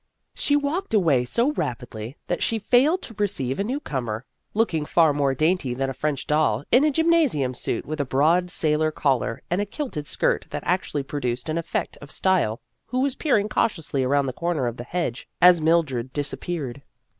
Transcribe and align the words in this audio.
She 0.33 0.55
walked 0.55 0.95
away 0.95 1.25
so 1.25 1.51
rapidly 1.51 2.17
that 2.25 2.41
she 2.41 2.57
failed 2.57 3.03
to 3.03 3.13
perceive 3.13 3.59
a 3.59 3.63
newcomer, 3.63 4.25
looking 4.55 4.83
far 4.83 5.13
more 5.13 5.35
dainty 5.35 5.75
than 5.75 5.91
a 5.91 5.93
French 5.93 6.25
doll, 6.25 6.63
in 6.71 6.83
a 6.83 6.89
gym 6.89 7.05
nasium 7.11 7.55
suit 7.55 7.85
with 7.85 8.01
a 8.01 8.03
broad 8.03 8.49
sailor 8.49 8.89
collar 8.89 9.43
and 9.51 9.61
a 9.61 9.65
kilted 9.67 10.07
skirt 10.07 10.47
that 10.49 10.63
actually 10.65 11.03
produced 11.03 11.49
an 11.49 11.59
effect 11.59 11.97
of 11.97 12.09
style, 12.09 12.59
who 12.87 12.99
was 12.99 13.15
peering 13.15 13.47
cautiously 13.47 14.03
around 14.03 14.25
the 14.25 14.33
corner 14.33 14.65
of 14.65 14.77
the 14.77 14.85
hedge, 14.85 15.27
as 15.39 15.61
Mildred 15.61 16.11
disappeared. 16.13 16.81